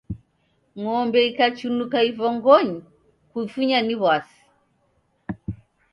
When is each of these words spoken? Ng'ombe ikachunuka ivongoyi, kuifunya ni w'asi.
Ng'ombe 0.79 1.19
ikachunuka 1.29 1.97
ivongoyi, 2.09 2.75
kuifunya 3.31 3.79
ni 3.83 3.95
w'asi. 4.01 4.41